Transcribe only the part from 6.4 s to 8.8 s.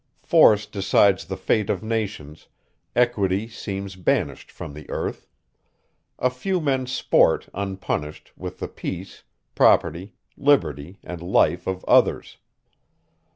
men sport, unpunished, with the